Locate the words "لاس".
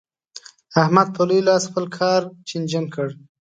1.47-1.63